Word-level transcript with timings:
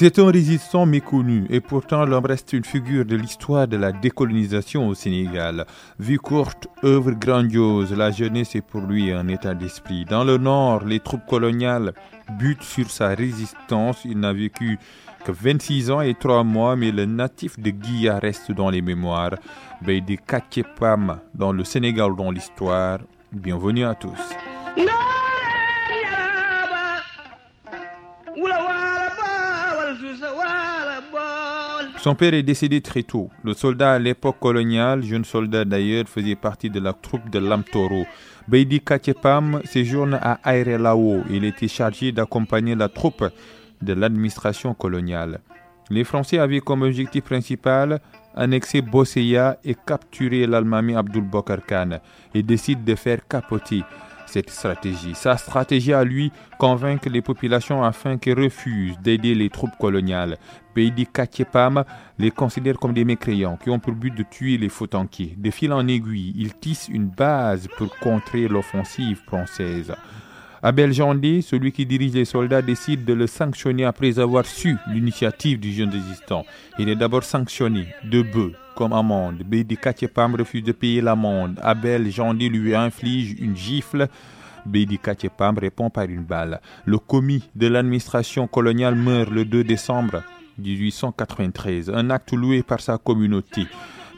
C'est 0.00 0.20
un 0.20 0.30
résistant 0.30 0.86
méconnu 0.86 1.44
et 1.50 1.60
pourtant 1.60 2.04
l'homme 2.04 2.26
reste 2.26 2.52
une 2.52 2.62
figure 2.64 3.04
de 3.04 3.16
l'histoire 3.16 3.66
de 3.66 3.76
la 3.76 3.90
décolonisation 3.90 4.86
au 4.86 4.94
Sénégal. 4.94 5.66
Vie 5.98 6.18
courte, 6.18 6.68
œuvre 6.84 7.10
grandiose, 7.10 7.92
la 7.92 8.12
jeunesse 8.12 8.54
est 8.54 8.60
pour 8.60 8.82
lui 8.82 9.10
un 9.10 9.26
état 9.26 9.54
d'esprit. 9.54 10.04
Dans 10.04 10.22
le 10.22 10.38
nord, 10.38 10.84
les 10.84 11.00
troupes 11.00 11.26
coloniales 11.26 11.94
butent 12.38 12.62
sur 12.62 12.88
sa 12.92 13.08
résistance. 13.08 14.04
Il 14.04 14.20
n'a 14.20 14.32
vécu 14.32 14.78
que 15.24 15.32
26 15.32 15.90
ans 15.90 16.00
et 16.00 16.14
3 16.14 16.44
mois, 16.44 16.76
mais 16.76 16.92
le 16.92 17.04
natif 17.04 17.58
de 17.58 17.70
Guilla 17.70 18.20
reste 18.20 18.52
dans 18.52 18.70
les 18.70 18.82
mémoires. 18.82 19.34
Beidi 19.82 20.16
Kakepam 20.16 21.18
dans 21.34 21.50
le 21.50 21.64
Sénégal 21.64 22.14
dans 22.14 22.30
l'histoire. 22.30 23.00
Bienvenue 23.32 23.84
à 23.84 23.96
tous. 23.96 24.16
Son 32.00 32.14
père 32.14 32.32
est 32.32 32.44
décédé 32.44 32.80
très 32.80 33.02
tôt. 33.02 33.28
Le 33.42 33.54
soldat 33.54 33.94
à 33.94 33.98
l'époque 33.98 34.38
coloniale, 34.38 35.02
jeune 35.02 35.24
soldat 35.24 35.64
d'ailleurs, 35.64 36.08
faisait 36.08 36.36
partie 36.36 36.70
de 36.70 36.78
la 36.78 36.92
troupe 36.92 37.28
de 37.28 37.40
Lamtoro. 37.40 38.06
Beidi 38.46 38.80
Kakepam 38.80 39.60
séjourne 39.64 40.14
à 40.22 40.38
Airelao. 40.44 41.24
Il 41.28 41.44
était 41.44 41.66
chargé 41.66 42.12
d'accompagner 42.12 42.76
la 42.76 42.88
troupe 42.88 43.24
de 43.82 43.92
l'administration 43.92 44.74
coloniale. 44.74 45.40
Les 45.90 46.04
Français 46.04 46.38
avaient 46.38 46.60
comme 46.60 46.82
objectif 46.82 47.24
principal 47.24 48.00
annexer 48.36 48.80
Bosseya 48.80 49.58
et 49.64 49.74
capturer 49.74 50.46
l'Almami 50.46 50.94
Abdul 50.94 51.24
Bakr 51.24 51.66
Khan 51.66 51.98
et 52.32 52.42
décide 52.44 52.84
de 52.84 52.94
faire 52.94 53.26
capoter 53.26 53.82
cette 54.28 54.50
stratégie. 54.50 55.14
Sa 55.14 55.36
stratégie 55.36 55.92
à 55.92 56.04
lui, 56.04 56.30
convaincre 56.58 57.08
les 57.08 57.22
populations 57.22 57.82
afin 57.82 58.18
qu'elles 58.18 58.40
refusent 58.40 58.98
d'aider 59.00 59.34
les 59.34 59.50
troupes 59.50 59.76
coloniales. 59.78 60.38
Beidi 60.74 61.06
Kakepam 61.06 61.84
les 62.18 62.30
considère 62.30 62.78
comme 62.78 62.92
des 62.92 63.04
mécréants 63.04 63.56
qui 63.56 63.70
ont 63.70 63.78
pour 63.78 63.94
but 63.94 64.14
de 64.14 64.22
tuer 64.22 64.58
les 64.58 64.68
Fautankiers. 64.68 65.34
De 65.36 65.50
fil 65.50 65.72
en 65.72 65.86
aiguille, 65.88 66.34
il 66.36 66.54
tisse 66.54 66.88
une 66.88 67.08
base 67.08 67.68
pour 67.76 67.96
contrer 67.98 68.48
l'offensive 68.48 69.20
française. 69.26 69.94
Abel 70.62 70.92
Jandé, 70.92 71.40
celui 71.40 71.70
qui 71.70 71.86
dirige 71.86 72.14
les 72.14 72.24
soldats, 72.24 72.62
décide 72.62 73.04
de 73.04 73.12
le 73.12 73.26
sanctionner 73.26 73.84
après 73.84 74.18
avoir 74.18 74.44
su 74.44 74.76
l'initiative 74.92 75.60
du 75.60 75.72
jeune 75.72 75.90
résistant. 75.90 76.44
Il 76.78 76.88
est 76.88 76.96
d'abord 76.96 77.22
sanctionné 77.22 77.86
de 78.04 78.22
bœufs 78.22 78.54
comme 78.74 78.92
amende. 78.92 79.42
Bédi 79.44 79.76
Katiepam 79.76 80.34
refuse 80.34 80.64
de 80.64 80.72
payer 80.72 81.00
l'amende. 81.00 81.60
Abel 81.62 82.10
Jandé 82.10 82.48
lui 82.48 82.74
inflige 82.74 83.36
une 83.38 83.56
gifle. 83.56 84.08
Bédi 84.66 84.98
Katiepam 84.98 85.58
répond 85.58 85.90
par 85.90 86.04
une 86.04 86.24
balle. 86.24 86.60
Le 86.84 86.98
commis 86.98 87.48
de 87.54 87.68
l'administration 87.68 88.48
coloniale 88.48 88.96
meurt 88.96 89.30
le 89.30 89.44
2 89.44 89.62
décembre 89.62 90.22
1893, 90.58 91.90
un 91.90 92.10
acte 92.10 92.32
loué 92.32 92.62
par 92.64 92.80
sa 92.80 92.98
communauté. 92.98 93.66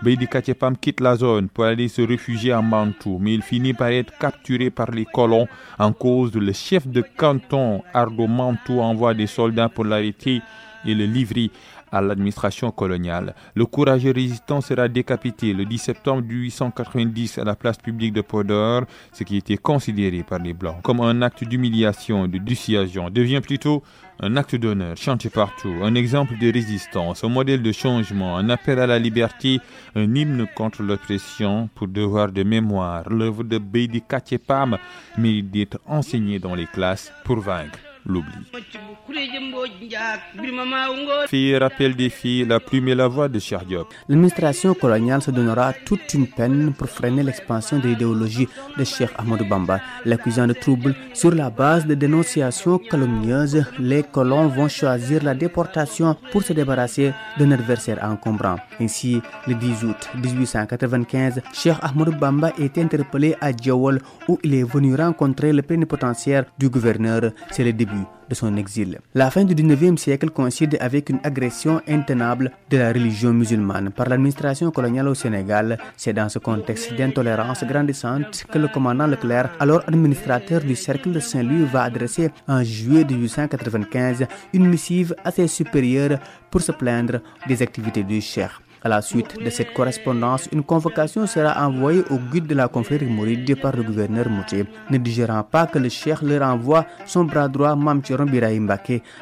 Beidi 0.02 0.26
Katiepam 0.26 0.78
quitte 0.78 1.00
la 1.00 1.14
zone 1.14 1.50
pour 1.50 1.64
aller 1.64 1.88
se 1.88 2.00
réfugier 2.00 2.52
à 2.52 2.62
Mantou, 2.62 3.18
mais 3.20 3.34
il 3.34 3.42
finit 3.42 3.74
par 3.74 3.88
être 3.88 4.16
capturé 4.18 4.70
par 4.70 4.90
les 4.90 5.04
colons 5.04 5.46
en 5.78 5.92
cause. 5.92 6.32
Le 6.34 6.52
chef 6.54 6.88
de 6.88 7.02
canton 7.18 7.82
Ardo 7.92 8.26
Mantou 8.26 8.80
envoie 8.80 9.12
des 9.12 9.26
soldats 9.26 9.68
pour 9.68 9.84
l'arrêter 9.84 10.40
et 10.84 10.94
le 10.94 11.04
livrer 11.04 11.50
à 11.92 12.00
l'administration 12.00 12.70
coloniale. 12.70 13.34
Le 13.54 13.66
courageux 13.66 14.12
résistant 14.12 14.60
sera 14.60 14.88
décapité 14.88 15.52
le 15.52 15.64
10 15.64 15.78
septembre 15.78 16.22
1890 16.22 17.38
à 17.38 17.44
la 17.44 17.56
place 17.56 17.78
publique 17.78 18.12
de 18.12 18.20
Podor, 18.20 18.84
ce 19.12 19.24
qui 19.24 19.36
était 19.36 19.56
considéré 19.56 20.22
par 20.22 20.38
les 20.38 20.54
Blancs 20.54 20.80
comme 20.82 21.00
un 21.00 21.22
acte 21.22 21.44
d'humiliation 21.44 22.26
de 22.28 22.38
dissuasion, 22.38 23.10
devient 23.10 23.40
plutôt 23.40 23.82
un 24.20 24.36
acte 24.36 24.54
d'honneur 24.54 24.96
chanté 24.96 25.30
partout, 25.30 25.74
un 25.82 25.94
exemple 25.94 26.36
de 26.38 26.52
résistance, 26.52 27.24
un 27.24 27.28
modèle 27.28 27.62
de 27.62 27.72
changement, 27.72 28.36
un 28.36 28.50
appel 28.50 28.78
à 28.78 28.86
la 28.86 28.98
liberté, 28.98 29.60
un 29.94 30.14
hymne 30.14 30.46
contre 30.54 30.82
l'oppression 30.82 31.68
pour 31.74 31.88
devoir 31.88 32.30
de 32.30 32.42
mémoire. 32.42 33.08
L'œuvre 33.08 33.44
de 33.44 33.58
Beidi 33.58 34.02
Katiepam 34.02 34.76
mérite 35.16 35.50
d'être 35.50 35.78
enseignée 35.86 36.38
dans 36.38 36.54
les 36.54 36.66
classes 36.66 37.12
pour 37.24 37.40
vaincre 37.40 37.78
l'oubli. 38.06 38.32
Fille 41.28 41.56
rappel 41.56 41.96
des 41.96 42.10
filles, 42.10 42.44
la 42.46 42.60
plume 42.60 42.88
et 42.88 42.94
la 42.94 43.08
voix 43.08 43.28
de 43.28 43.38
Diop. 43.38 43.88
L'administration 44.08 44.74
coloniale 44.74 45.22
se 45.22 45.30
donnera 45.30 45.72
toute 45.72 46.14
une 46.14 46.26
peine 46.26 46.72
pour 46.72 46.88
freiner 46.88 47.22
l'expansion 47.22 47.78
de 47.78 47.88
l'idéologie 47.88 48.48
de 48.76 48.84
Cheikh 48.84 49.10
Ahmadou 49.18 49.44
Bamba. 49.44 49.80
L'accusant 50.04 50.46
de 50.46 50.52
troubles 50.52 50.94
sur 51.14 51.32
la 51.34 51.50
base 51.50 51.86
de 51.86 51.94
dénonciations 51.94 52.78
calomnieuses, 52.78 53.64
les 53.78 54.02
colons 54.02 54.48
vont 54.48 54.68
choisir 54.68 55.22
la 55.24 55.34
déportation 55.34 56.16
pour 56.30 56.42
se 56.42 56.52
débarrasser 56.52 57.12
d'un 57.38 57.50
adversaire 57.52 57.98
encombrant. 58.02 58.56
Ainsi, 58.80 59.20
le 59.46 59.54
10 59.54 59.84
août 59.84 60.10
1895, 60.22 61.42
Cheikh 61.52 61.76
Ahmadou 61.82 62.12
Bamba 62.12 62.52
est 62.58 62.78
interpellé 62.78 63.34
à 63.40 63.52
Djawal 63.52 64.00
où 64.28 64.38
il 64.44 64.54
est 64.54 64.62
venu 64.62 64.94
rencontrer 64.94 65.52
le 65.52 65.62
plénipotentiaire 65.62 66.44
du 66.58 66.68
gouverneur. 66.68 67.32
C'est 67.50 67.64
le 67.64 67.72
début 67.72 67.89
de 68.28 68.34
son 68.34 68.56
exil. 68.56 68.98
La 69.14 69.30
fin 69.30 69.44
du 69.44 69.54
19e 69.54 69.96
siècle 69.96 70.30
coïncide 70.30 70.76
avec 70.80 71.10
une 71.10 71.20
agression 71.24 71.80
intenable 71.88 72.52
de 72.70 72.78
la 72.78 72.88
religion 72.92 73.32
musulmane 73.32 73.90
par 73.90 74.08
l'administration 74.08 74.70
coloniale 74.70 75.08
au 75.08 75.14
Sénégal. 75.14 75.78
C'est 75.96 76.12
dans 76.12 76.28
ce 76.28 76.38
contexte 76.38 76.94
d'intolérance 76.94 77.64
grandissante 77.64 78.44
que 78.50 78.58
le 78.58 78.68
commandant 78.68 79.06
Leclerc, 79.06 79.50
alors 79.58 79.82
administrateur 79.86 80.60
du 80.60 80.76
cercle 80.76 81.10
de 81.12 81.20
Saint-Louis, 81.20 81.64
va 81.64 81.82
adresser 81.82 82.30
en 82.46 82.62
juillet 82.62 83.04
1895 83.04 84.26
une 84.52 84.68
missive 84.68 85.14
assez 85.24 85.48
supérieure 85.48 86.18
pour 86.50 86.62
se 86.62 86.72
plaindre 86.72 87.20
des 87.48 87.62
activités 87.62 88.02
du 88.04 88.20
cheikh. 88.20 88.50
À 88.82 88.88
la 88.88 89.02
suite 89.02 89.36
de 89.44 89.50
cette 89.50 89.74
correspondance, 89.74 90.48
une 90.52 90.62
convocation 90.62 91.26
sera 91.26 91.66
envoyée 91.66 92.02
au 92.10 92.16
guide 92.16 92.46
de 92.46 92.54
la 92.54 92.68
confrérie 92.68 93.04
mouride 93.06 93.60
par 93.60 93.76
le 93.76 93.82
gouverneur 93.82 94.28
Mouté. 94.30 94.64
Ne 94.88 94.96
digérant 94.96 95.42
pas 95.42 95.66
que 95.66 95.78
le 95.78 95.90
cheikh 95.90 96.22
leur 96.22 96.42
envoie 96.42 96.86
son 97.04 97.24
bras 97.24 97.46
droit 97.48 97.76
Mamchiron 97.76 98.24
Biraïm 98.24 98.66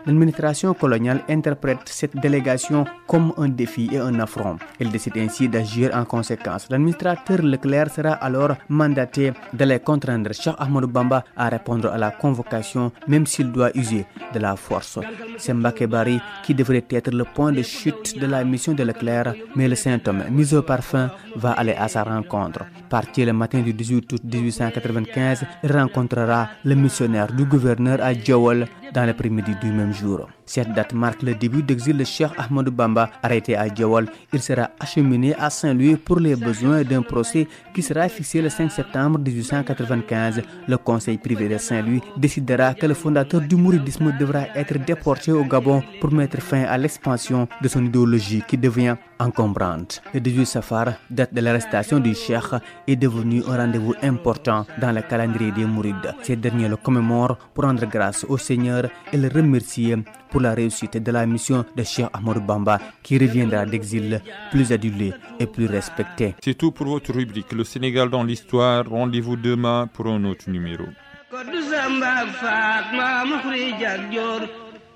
l'administration 0.06 0.74
coloniale 0.74 1.22
interprète 1.28 1.80
cette 1.86 2.16
délégation 2.16 2.84
comme 3.08 3.32
un 3.36 3.48
défi 3.48 3.88
et 3.92 3.98
un 3.98 4.20
affront. 4.20 4.58
Elle 4.78 4.90
décide 4.90 5.18
ainsi 5.18 5.48
d'agir 5.48 5.90
en 5.94 6.04
conséquence. 6.04 6.68
L'administrateur 6.70 7.42
Leclerc 7.42 7.90
sera 7.90 8.12
alors 8.12 8.54
mandaté 8.68 9.32
de 9.52 9.64
les 9.64 9.80
contraindre 9.80 10.32
Cheikh 10.32 10.54
Ahmadou 10.58 10.86
Bamba 10.86 11.24
à 11.36 11.48
répondre 11.48 11.90
à 11.90 11.98
la 11.98 12.10
convocation, 12.12 12.92
même 13.08 13.26
s'il 13.26 13.50
doit 13.50 13.70
user 13.76 14.06
de 14.32 14.38
la 14.38 14.54
force. 14.54 15.00
C'est 15.36 15.54
Bari 15.54 16.20
qui 16.44 16.54
devrait 16.54 16.84
être 16.90 17.10
le 17.12 17.24
point 17.24 17.52
de 17.52 17.62
chute 17.62 18.18
de 18.18 18.26
la 18.26 18.44
mission 18.44 18.74
de 18.74 18.82
Leclerc 18.84 19.34
mais 19.56 19.68
le 19.68 19.74
saint 19.74 20.00
homme, 20.06 20.24
mis 20.30 20.54
au 20.54 20.62
parfum, 20.62 21.10
va 21.36 21.52
aller 21.52 21.74
à 21.74 21.88
sa 21.88 22.02
rencontre. 22.02 22.66
Parti 22.88 23.24
le 23.24 23.32
matin 23.32 23.60
du 23.60 23.72
18 23.72 24.12
août 24.12 24.22
1895, 24.24 25.44
il 25.62 25.72
rencontrera 25.72 26.48
le 26.64 26.74
missionnaire 26.74 27.32
du 27.32 27.44
gouverneur 27.44 27.98
à 28.02 28.12
Djawal 28.14 28.66
dans 28.92 29.04
l'après-midi 29.04 29.54
du 29.60 29.70
même 29.72 29.92
jour. 29.92 30.28
Cette 30.46 30.72
date 30.72 30.94
marque 30.94 31.22
le 31.22 31.34
début 31.34 31.62
d'exil 31.62 31.96
de 31.98 32.04
Cheikh 32.04 32.30
Ahmadou 32.38 32.70
Bamba. 32.72 33.10
Arrêté 33.22 33.54
à 33.56 33.68
Djawal, 33.72 34.06
il 34.32 34.40
sera 34.40 34.70
acheminé 34.80 35.34
à 35.38 35.50
Saint-Louis 35.50 35.96
pour 35.96 36.18
les 36.20 36.36
besoins 36.36 36.82
d'un 36.84 37.02
procès 37.02 37.46
qui 37.74 37.82
sera 37.82 38.08
fixé 38.08 38.40
le 38.40 38.48
5 38.48 38.70
septembre 38.72 39.18
1895. 39.18 40.42
Le 40.66 40.76
conseil 40.78 41.18
privé 41.18 41.48
de 41.48 41.58
Saint-Louis 41.58 42.00
décidera 42.16 42.72
que 42.74 42.86
le 42.86 42.94
fondateur 42.94 43.42
du 43.42 43.56
mouridisme 43.56 44.12
devra 44.18 44.44
être 44.54 44.78
déporté 44.84 45.32
au 45.32 45.44
Gabon 45.44 45.82
pour 46.00 46.12
mettre 46.12 46.40
fin 46.40 46.62
à 46.64 46.78
l'expansion 46.78 47.46
de 47.60 47.68
son 47.68 47.84
idéologie 47.84 48.42
qui 48.48 48.56
devient 48.56 48.96
encombrante. 49.18 50.00
Le 50.14 50.20
18 50.20 50.46
Safar, 50.46 50.94
date 51.10 51.34
de 51.34 51.40
l'arrestation 51.40 51.98
du 51.98 52.14
Cheikh, 52.14 52.54
est 52.86 52.96
devenu 52.96 53.42
un 53.48 53.56
rendez-vous 53.56 53.94
important 54.02 54.64
dans 54.80 54.92
le 54.92 55.02
calendrier 55.02 55.52
des 55.52 55.64
mourides. 55.66 56.14
Ces 56.22 56.36
derniers 56.36 56.68
le 56.68 56.76
commémorent 56.76 57.36
pour 57.52 57.64
rendre 57.64 57.84
grâce 57.86 58.24
au 58.28 58.38
Seigneur 58.38 58.77
et 59.12 59.16
le 59.16 59.28
remercier 59.28 59.96
pour 60.30 60.40
la 60.40 60.54
réussite 60.54 60.96
de 61.02 61.10
la 61.12 61.26
mission 61.26 61.64
de 61.76 61.82
Cheikh 61.82 62.06
Ahmadou 62.12 62.40
Bamba 62.40 62.78
qui 63.02 63.18
reviendra 63.18 63.64
d'exil 63.66 64.20
plus 64.50 64.72
adulé 64.72 65.12
et 65.38 65.46
plus 65.46 65.66
respecté. 65.66 66.34
C'est 66.42 66.54
tout 66.54 66.72
pour 66.72 66.86
votre 66.86 67.12
rubrique 67.12 67.52
Le 67.52 67.64
Sénégal 67.64 68.10
dans 68.10 68.24
l'histoire. 68.24 68.84
Rendez-vous 68.88 69.36
demain 69.36 69.88
pour 69.92 70.06
un 70.08 70.24
autre 70.24 70.48
numéro. 70.50 70.84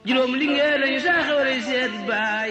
juróom 0.04 0.34
li 0.34 0.46
ngeen 0.50 0.80
lañu 0.82 0.98
saa 1.04 1.22
xewale 1.26 1.54
seet 1.66 1.92
baay 2.08 2.50